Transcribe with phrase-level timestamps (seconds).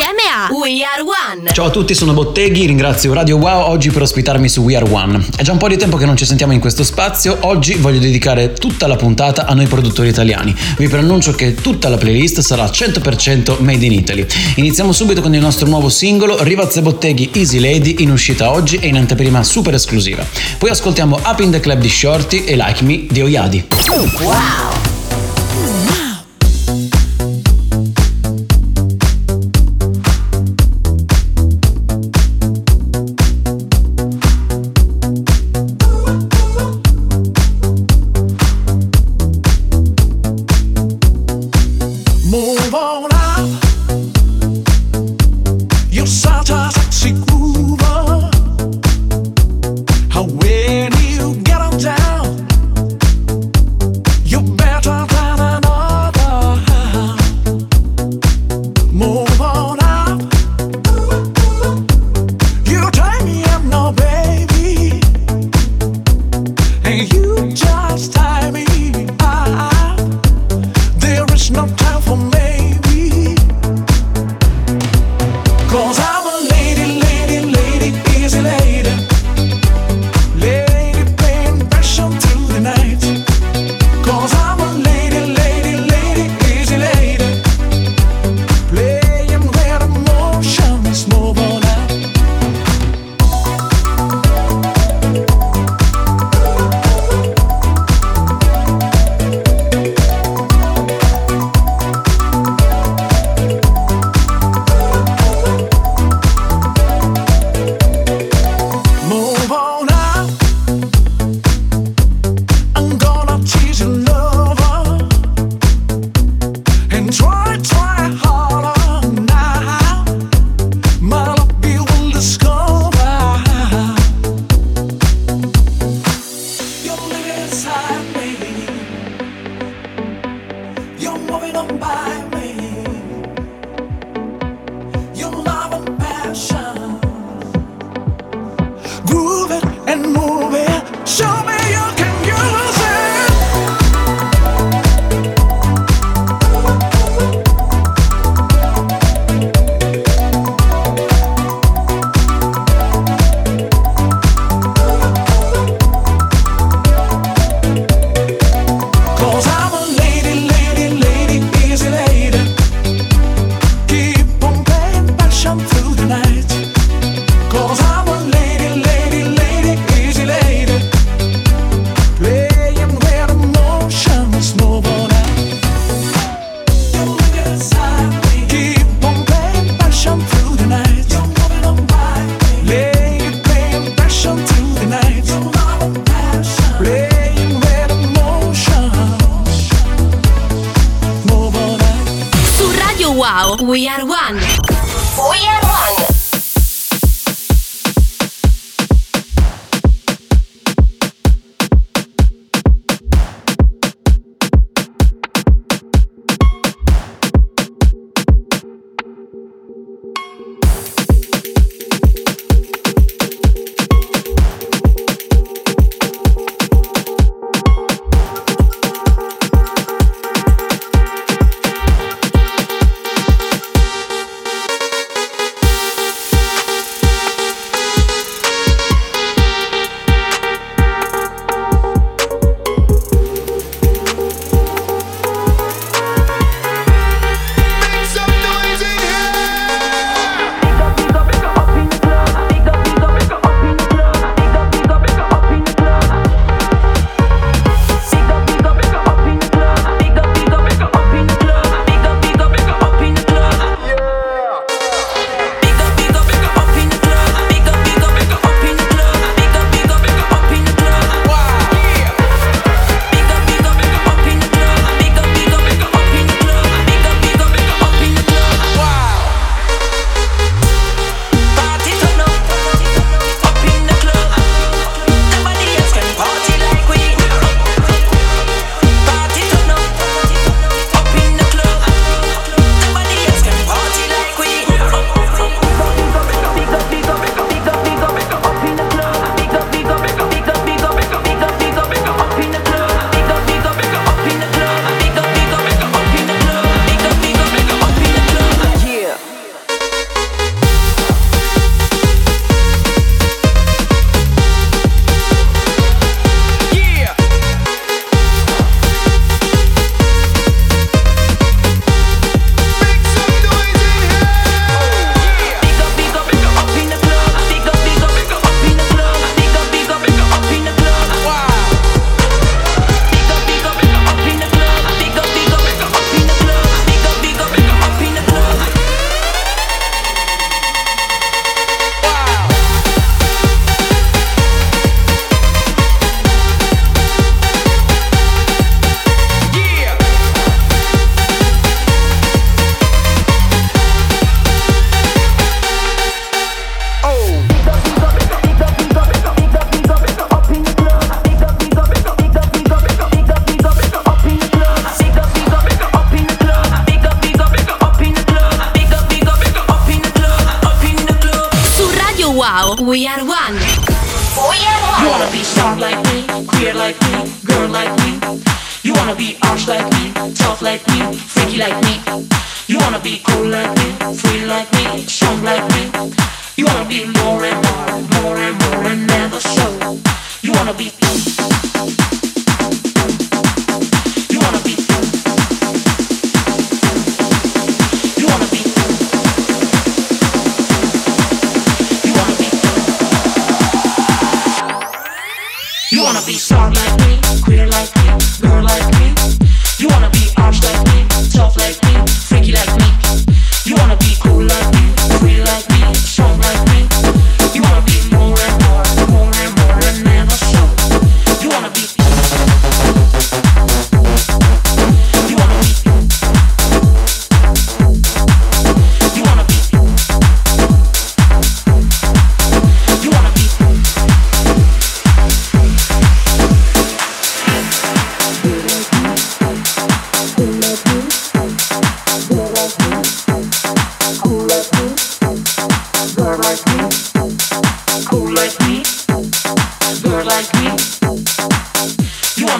[0.00, 1.52] insieme a We Are One.
[1.52, 5.22] Ciao a tutti, sono Botteghi, ringrazio Radio Wow oggi per ospitarmi su We Are One.
[5.36, 7.98] È già un po' di tempo che non ci sentiamo in questo spazio, oggi voglio
[7.98, 10.56] dedicare tutta la puntata a noi produttori italiani.
[10.78, 14.26] Vi preannuncio che tutta la playlist sarà 100% made in Italy.
[14.54, 18.86] Iniziamo subito con il nostro nuovo singolo Rivazze Botteghi Easy Lady in uscita oggi e
[18.86, 20.24] in anteprima super esclusiva.
[20.56, 23.66] Poi ascoltiamo Up in the Club di Shorty e Like Me di Oyadi.
[24.22, 24.89] Wow!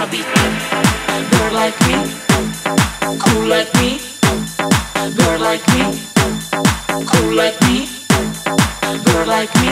[0.00, 0.18] wanna be.
[0.18, 1.94] A girl like me,
[3.18, 4.00] cool like me,
[4.94, 5.82] a girl like me,
[7.06, 7.86] cool like me,
[8.82, 9.70] a girl like me,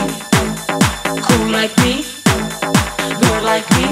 [1.23, 2.05] cool like me,
[2.99, 3.85] a girl like me.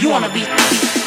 [0.00, 1.03] You wanna be.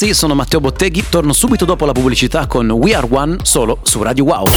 [0.00, 4.02] ragazzi, sono Matteo Botteghi, torno subito dopo la pubblicità con We Are One solo su
[4.02, 4.48] Radio Wow.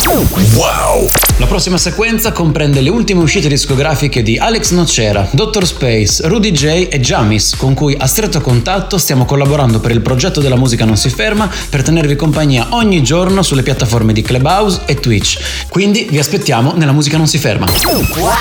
[0.54, 1.10] Wow!
[1.38, 5.66] La prossima sequenza comprende le ultime uscite discografiche di Alex Nocera, Dr.
[5.66, 10.40] Space, Rudy J e Jamis, con cui a stretto contatto stiamo collaborando per il progetto
[10.40, 14.96] della musica non si ferma per tenervi compagnia ogni giorno sulle piattaforme di Clubhouse e
[14.96, 15.68] Twitch.
[15.68, 17.66] Quindi vi aspettiamo nella musica non si ferma.
[18.18, 18.34] Wow!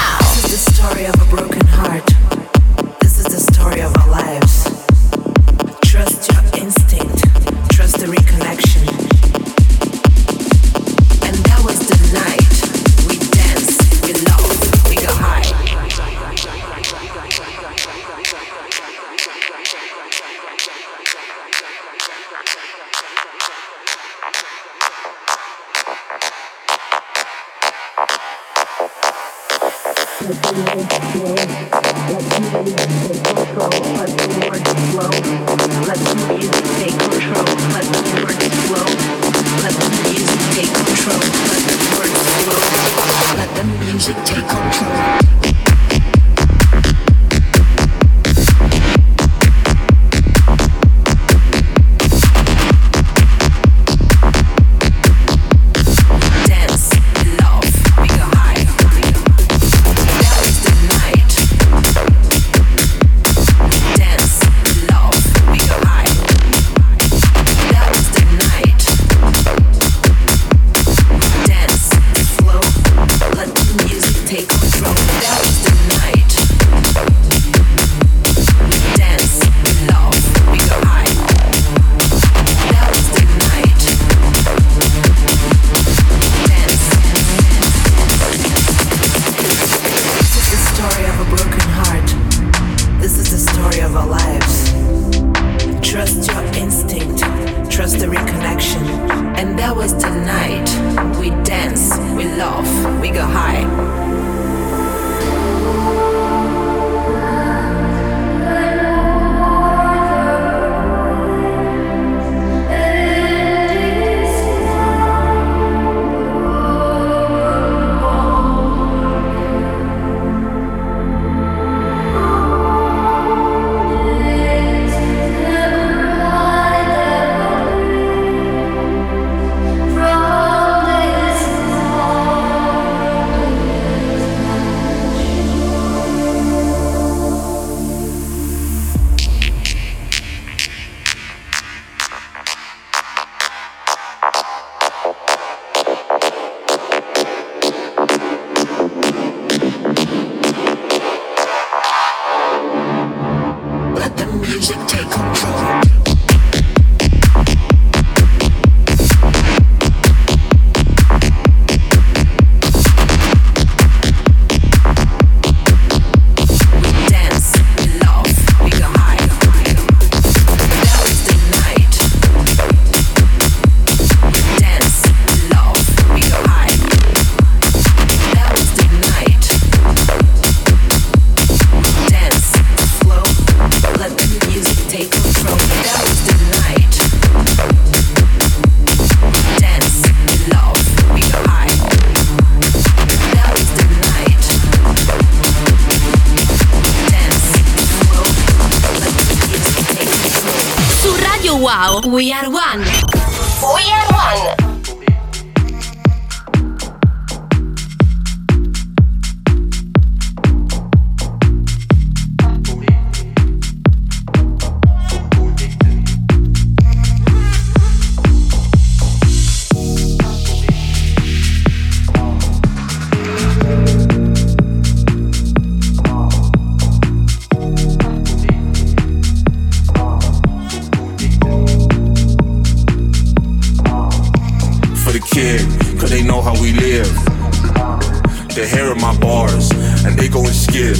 [238.54, 239.71] They're hearing my bars,
[240.04, 240.99] and they going skip.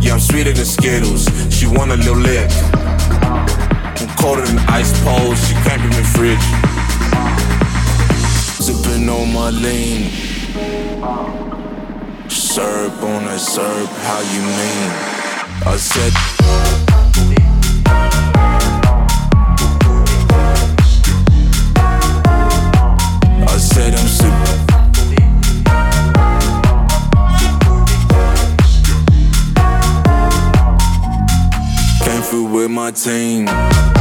[0.00, 1.28] Yeah, I'm sweeter than Skittles.
[1.54, 2.50] She want a little lick.
[4.00, 5.38] I'm colder than ice poles.
[5.46, 6.46] She can't be my fridge.
[8.58, 10.10] Sipping on my lean.
[12.28, 14.90] Syrup on a syrup, how you mean?
[15.66, 16.37] I said.
[32.88, 33.97] my team.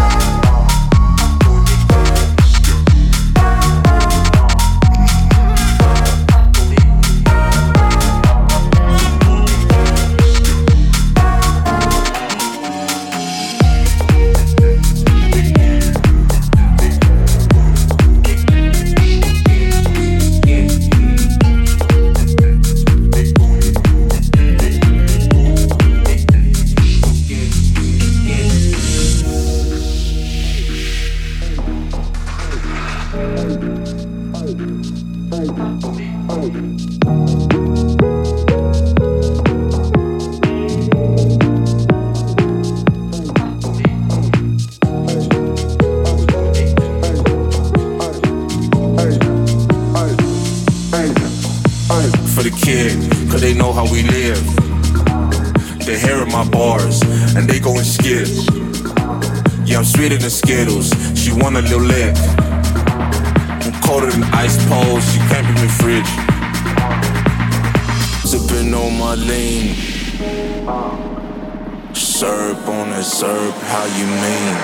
[73.18, 74.56] Serb, how you mean?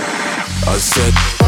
[0.67, 1.42] I said.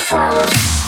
[0.00, 0.79] follows.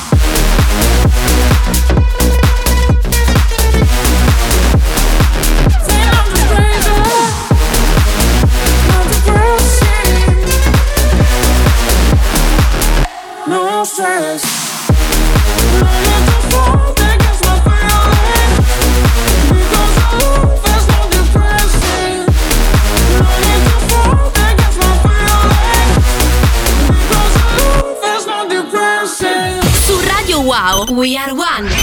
[31.02, 31.81] We are one.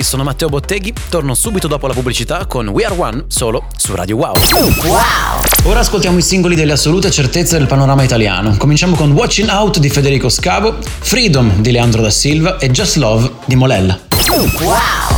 [0.00, 3.94] Ragazzi, sono Matteo Botteghi, torno subito dopo la pubblicità con We Are One solo su
[3.94, 4.34] Radio Wow.
[4.82, 5.00] Wow!
[5.64, 8.56] Ora ascoltiamo i singoli delle assolute certezze del panorama italiano.
[8.56, 13.30] Cominciamo con Watching Out di Federico Scavo, Freedom di Leandro da Silva e Just Love
[13.44, 13.98] di Molella.
[14.62, 15.09] Wow!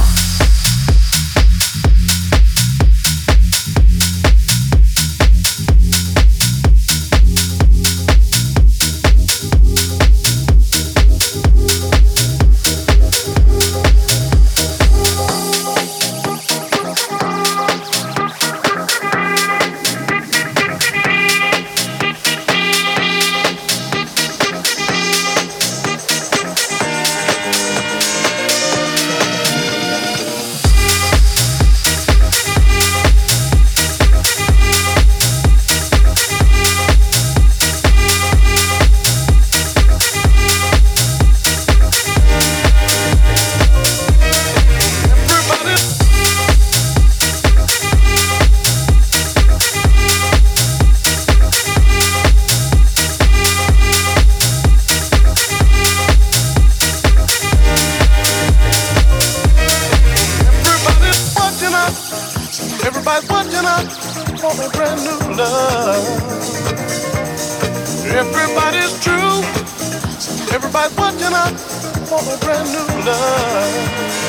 [72.12, 74.21] want a brand new love.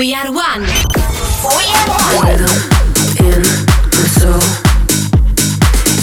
[0.00, 0.62] We are one.
[0.62, 2.24] We are one.
[2.24, 2.56] Rhythm
[3.20, 3.42] in
[3.92, 4.40] my soul.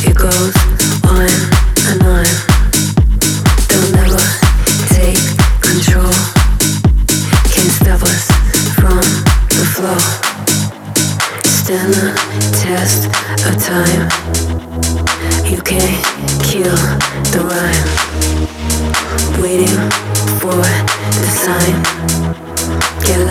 [0.05, 0.53] It goes
[1.01, 1.25] on
[1.89, 2.29] and on.
[3.65, 4.21] They'll never
[4.93, 5.17] take
[5.65, 6.13] control.
[7.49, 8.29] Can't stop us
[8.77, 9.01] from
[9.57, 9.97] the flow.
[11.49, 12.13] Stand the
[12.53, 13.10] test
[13.47, 14.12] of time.
[15.43, 16.05] You can't
[16.45, 16.77] kill
[17.33, 17.88] the rhyme.
[19.41, 19.89] Waiting
[20.39, 22.46] for the sign.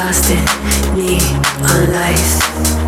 [0.06, 2.85] Lost lasting neon lights.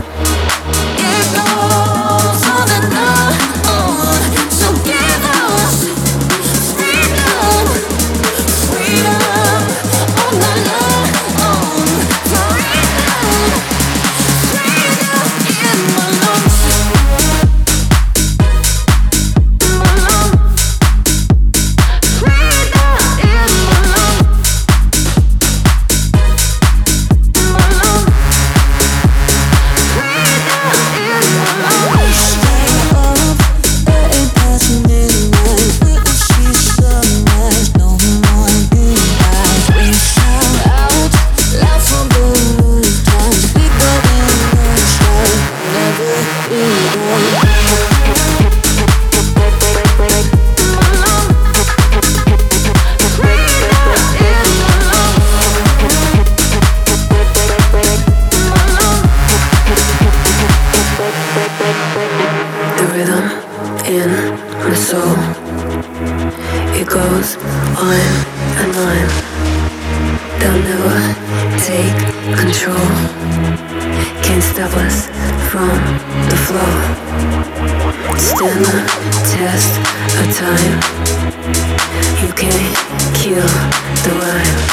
[83.28, 84.67] Kill the rhyme.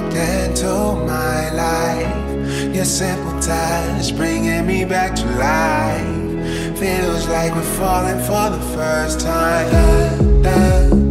[0.00, 0.74] walked into
[1.06, 2.74] my life.
[2.74, 6.78] Your simple touch bringing me back to life.
[6.78, 9.70] Feels like we're falling for the first time.
[10.42, 11.07] Da, da.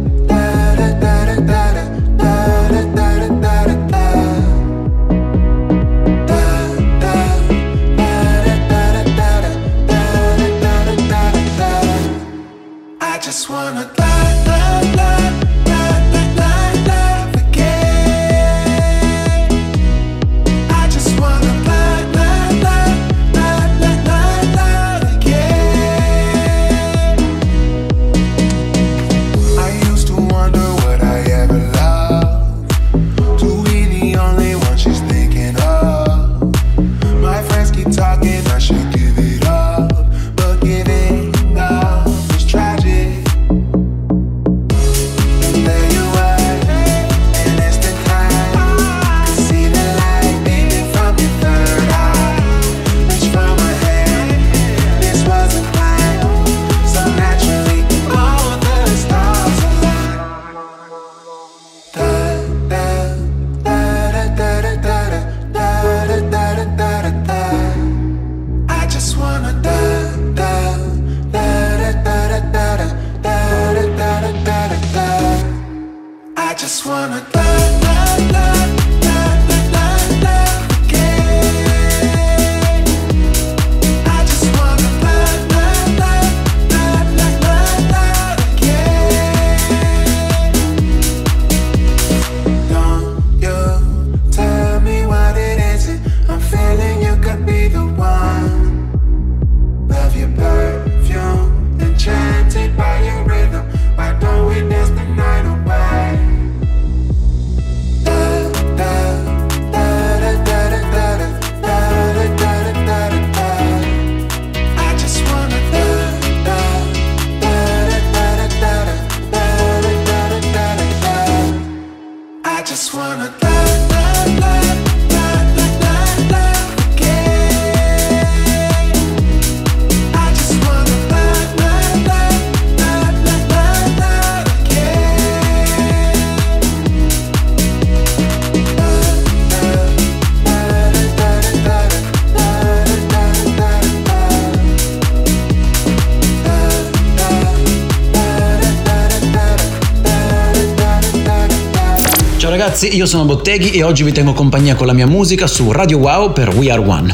[152.78, 155.98] ragazzi, io sono Botteghi e oggi vi tengo compagnia con la mia musica su Radio
[155.98, 157.12] Wow per We Are One.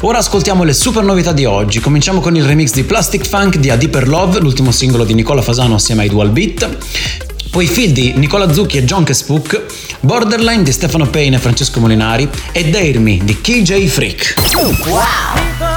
[0.00, 1.80] Ora ascoltiamo le super novità di oggi.
[1.80, 5.40] Cominciamo con il remix di Plastic Funk di A Deeper Love, l'ultimo singolo di Nicola
[5.40, 6.68] Fasano assieme ai Dual Beat.
[7.50, 9.62] Poi Phil di Nicola Zucchi e John Kespook,
[10.00, 14.34] Borderline di Stefano Payne e Francesco Molinari e Dare Me di KJ Freak.
[14.86, 15.75] Wow!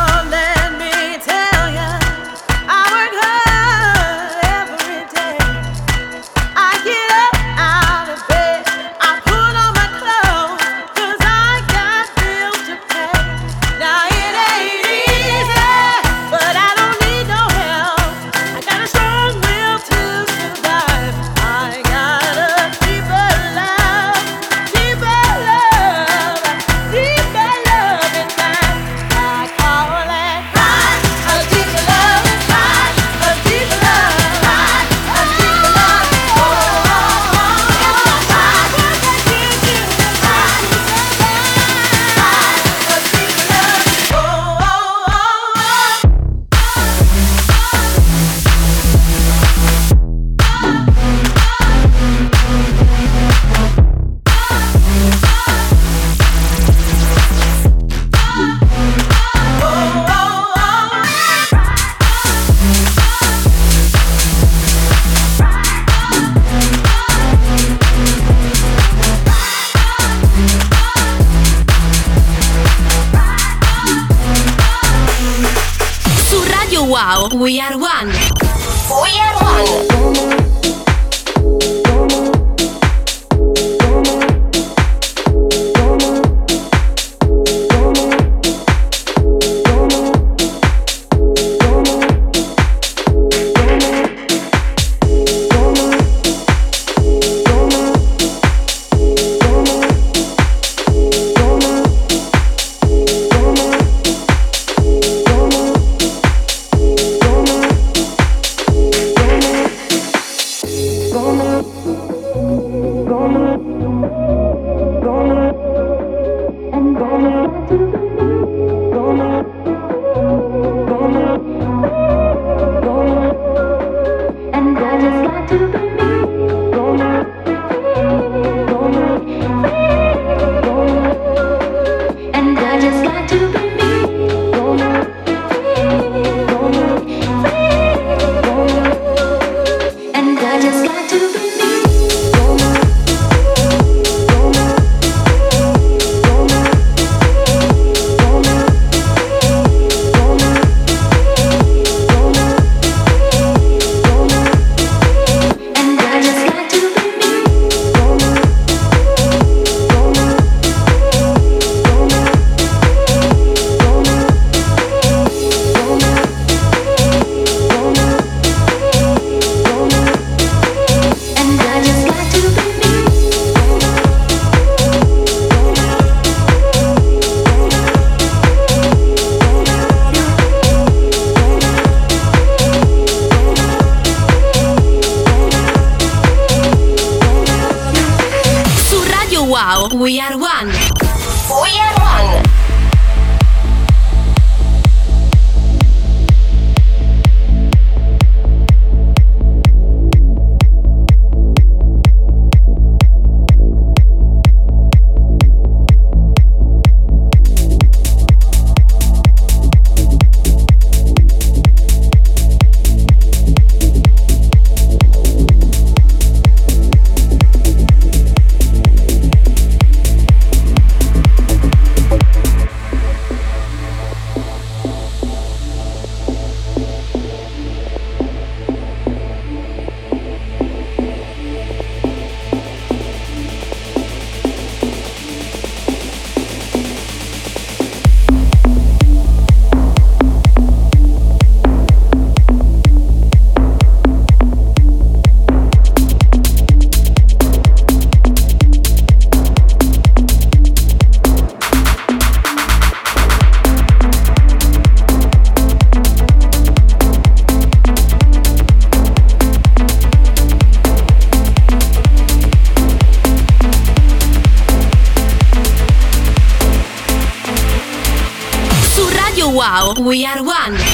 [269.59, 270.88] Wow, we are one.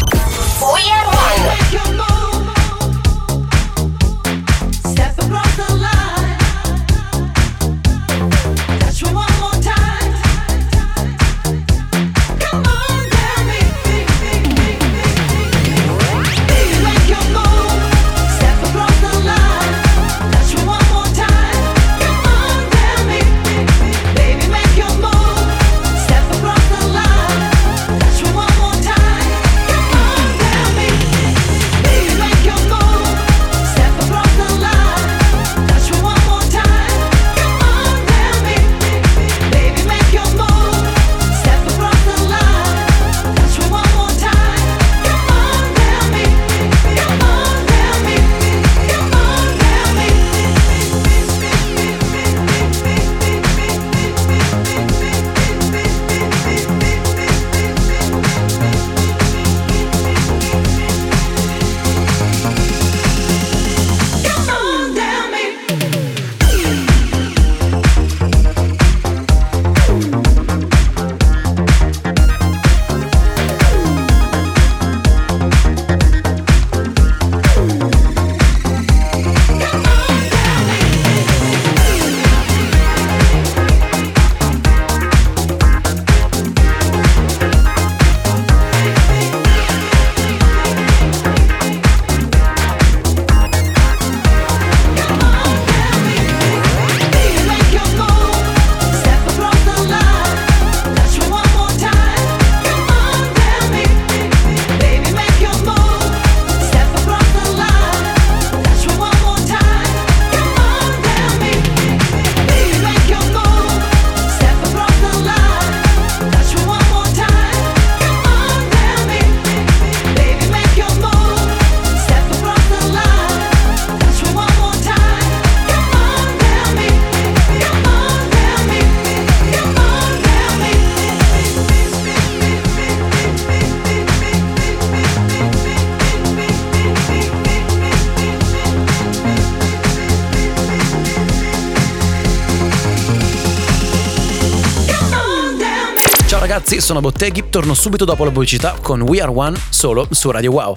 [146.86, 150.74] sono Botteghi, torno subito dopo la pubblicità con We Are One solo su Radio Wow.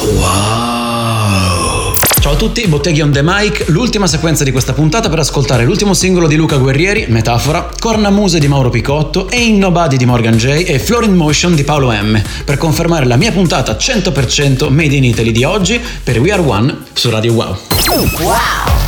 [0.00, 1.92] Wow.
[2.20, 5.94] Ciao a tutti, Botteghi on the mic, l'ultima sequenza di questa puntata per ascoltare l'ultimo
[5.94, 10.78] singolo di Luca Guerrieri, Metafora, Cornamuse di Mauro Picotto e Nobody di Morgan J e
[10.78, 15.32] Floor in Motion di Paolo M, per confermare la mia puntata 100% Made in Italy
[15.32, 17.56] di oggi per We Are One su Radio Wow.
[18.18, 18.85] Wow!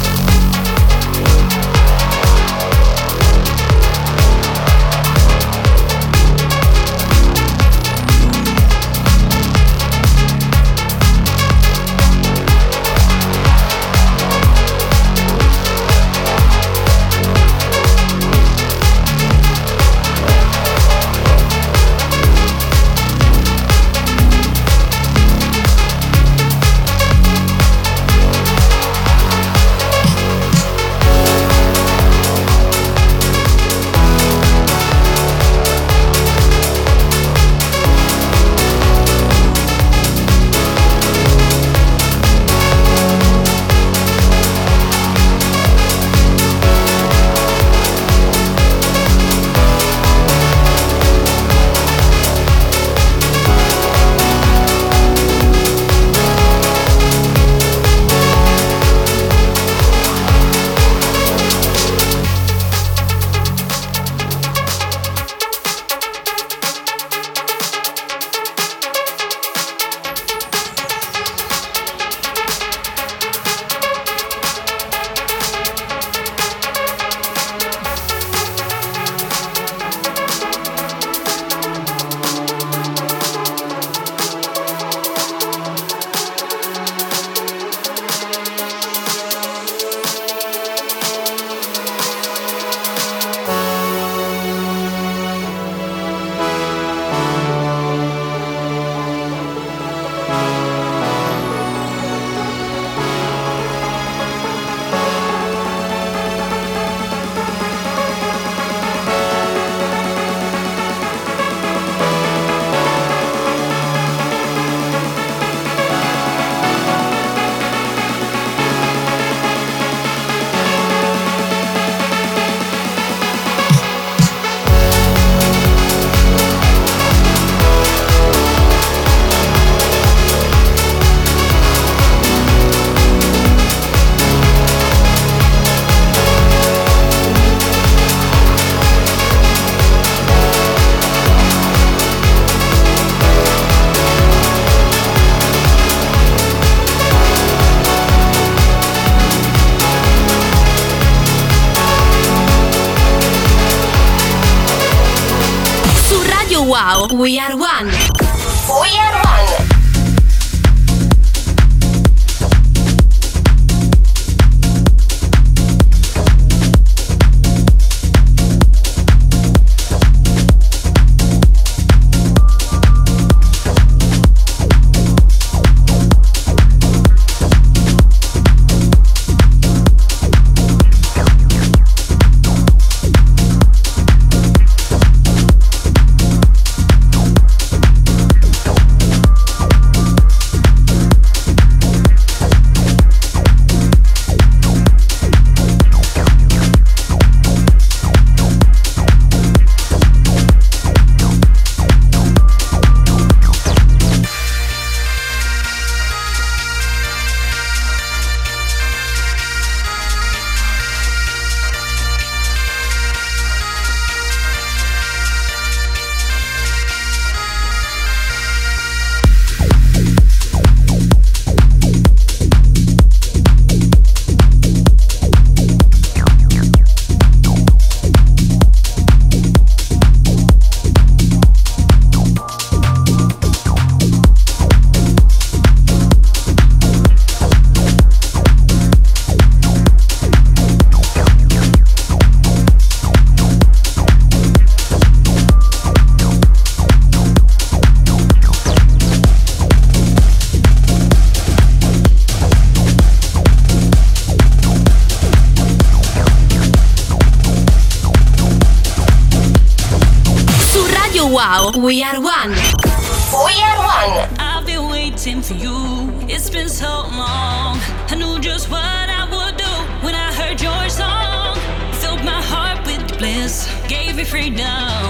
[261.50, 262.50] Wow, we are one.
[262.50, 264.28] We are one.
[264.38, 266.12] I've been waiting for you.
[266.28, 267.80] It's been so long.
[268.10, 271.56] I knew just what I would do when I heard your song.
[272.02, 275.00] Filled my heart with bliss, gave me freedom.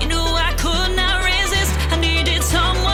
[0.00, 1.74] You knew I could not resist.
[1.92, 2.85] I needed someone.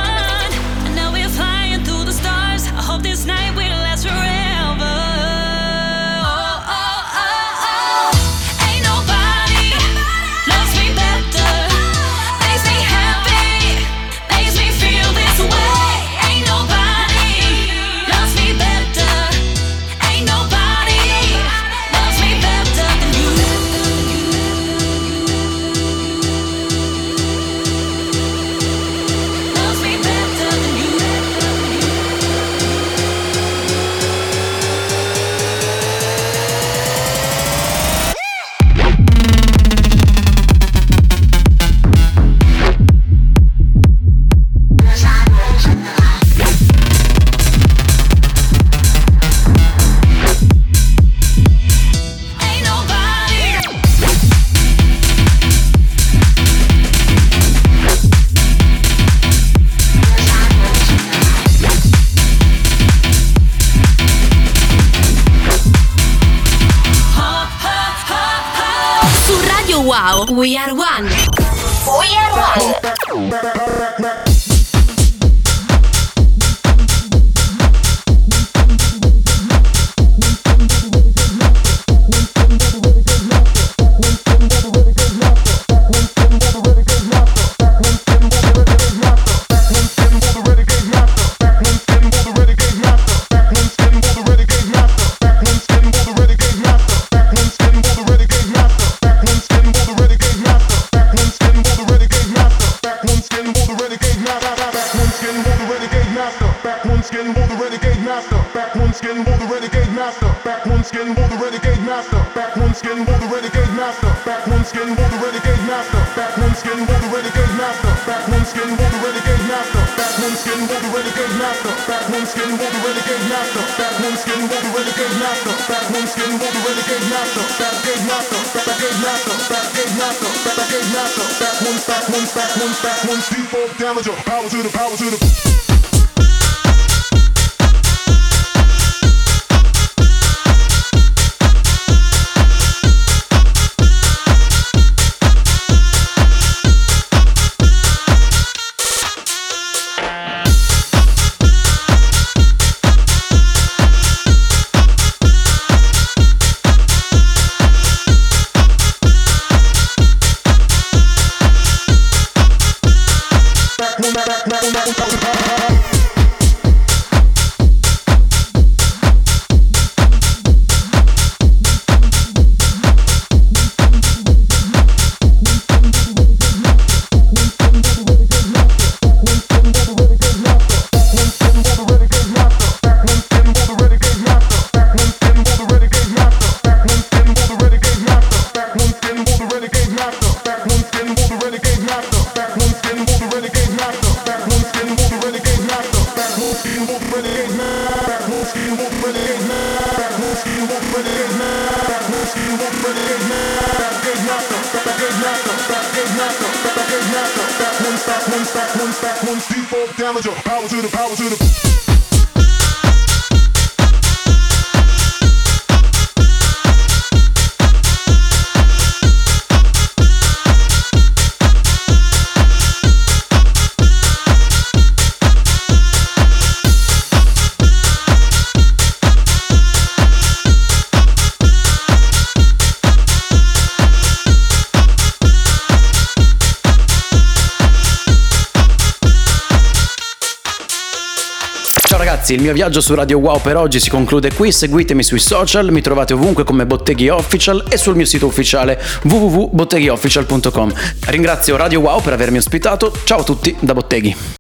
[242.42, 244.52] Mio viaggio su Radio Wow per oggi si conclude qui.
[244.52, 250.72] Seguitemi sui social, mi trovate ovunque come Botteghi Official e sul mio sito ufficiale www.botteghiofficial.com.
[251.06, 252.92] Ringrazio Radio Wow per avermi ospitato.
[253.04, 254.30] Ciao a tutti da Botteghi.